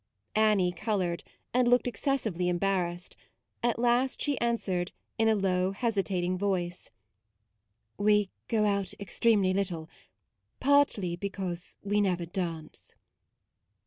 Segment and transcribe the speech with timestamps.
[0.35, 1.23] Annie coloured,
[1.53, 3.15] and looked ex cessively embarrassed;
[3.61, 6.89] at last she answered in a low, hesitating voice:"
[8.07, 9.91] We go out extremely little,
[10.59, 12.95] partly because we never dance."